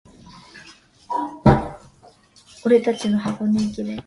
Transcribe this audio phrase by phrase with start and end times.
[2.55, 3.95] សួស្តី